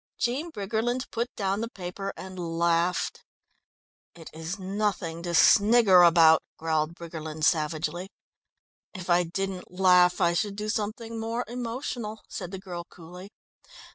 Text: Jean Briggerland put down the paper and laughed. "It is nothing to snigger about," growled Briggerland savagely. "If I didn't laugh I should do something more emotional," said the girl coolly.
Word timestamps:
Jean 0.17 0.49
Briggerland 0.51 1.05
put 1.11 1.29
down 1.35 1.61
the 1.61 1.69
paper 1.69 2.11
and 2.17 2.39
laughed. 2.57 3.23
"It 4.15 4.31
is 4.33 4.57
nothing 4.57 5.21
to 5.21 5.35
snigger 5.35 6.01
about," 6.01 6.41
growled 6.57 6.95
Briggerland 6.95 7.43
savagely. 7.43 8.09
"If 8.95 9.11
I 9.11 9.23
didn't 9.23 9.69
laugh 9.69 10.19
I 10.19 10.33
should 10.33 10.55
do 10.55 10.69
something 10.69 11.19
more 11.19 11.45
emotional," 11.47 12.23
said 12.27 12.49
the 12.49 12.57
girl 12.57 12.83
coolly. 12.89 13.29